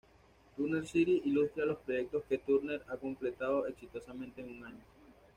Turner 0.57 0.83
City 0.87 1.21
ilustra 1.25 1.63
los 1.67 1.77
proyectos 1.77 2.23
que 2.27 2.39
Turner 2.39 2.81
ha 2.87 2.97
completado 2.97 3.67
exitosamente 3.67 4.41
en 4.41 4.49
un 4.57 4.65
año. 4.65 4.81